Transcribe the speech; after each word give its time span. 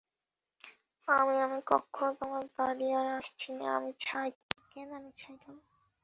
আমি-আমি 1.07 1.59
কখখনো 1.67 2.11
তোমার 2.19 2.43
বাড়ি 2.55 2.87
আর 2.93 3.07
আসচিনে-আমি 3.17 3.91
ছাই 3.99 4.29
খাবো, 4.35 4.59
কেন 4.71 4.89
আমি 4.97 5.11
ছাই 5.17 5.35
খাবো? 5.43 5.61